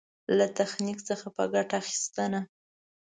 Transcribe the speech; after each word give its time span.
له 0.37 0.45
تخنيک 0.59 0.99
څخه 1.09 1.27
په 1.35 1.43
ګټه 1.53 1.75
اخېستنه. 1.81 2.41